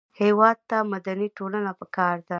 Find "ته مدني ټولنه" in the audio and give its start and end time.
0.69-1.71